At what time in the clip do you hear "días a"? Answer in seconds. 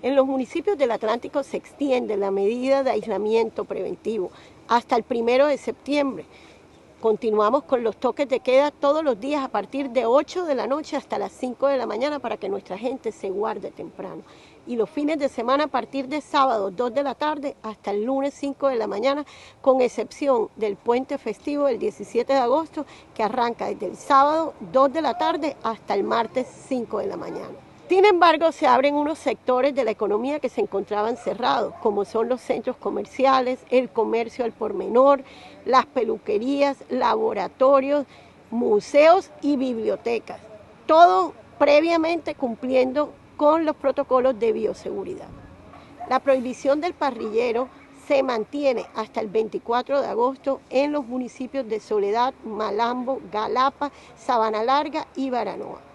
9.18-9.48